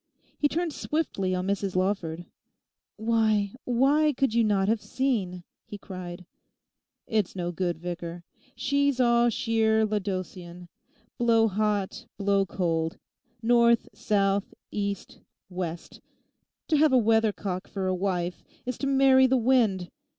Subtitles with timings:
[0.39, 2.25] He turned swiftly on Mrs Lawford.
[2.95, 6.25] 'Why, why, could you not have seen?' he cried.
[7.05, 8.23] 'It's no good, Vicar.
[8.55, 10.69] She's all sheer Laodicean.
[11.19, 12.97] Blow hot, blow cold.
[13.43, 15.19] North, south, east,
[15.51, 19.91] west—to have a weathercock for a wife is to marry the wind.